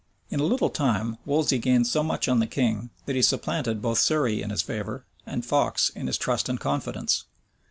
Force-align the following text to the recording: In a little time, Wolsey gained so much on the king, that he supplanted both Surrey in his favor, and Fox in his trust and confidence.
In 0.31 0.39
a 0.39 0.43
little 0.45 0.71
time, 0.71 1.19
Wolsey 1.27 1.59
gained 1.59 1.85
so 1.85 2.01
much 2.01 2.27
on 2.27 2.39
the 2.39 2.47
king, 2.47 2.89
that 3.05 3.15
he 3.15 3.21
supplanted 3.21 3.83
both 3.83 3.99
Surrey 3.99 4.41
in 4.41 4.49
his 4.49 4.63
favor, 4.63 5.05
and 5.27 5.45
Fox 5.45 5.89
in 5.91 6.07
his 6.07 6.17
trust 6.17 6.49
and 6.49 6.59
confidence. 6.59 7.25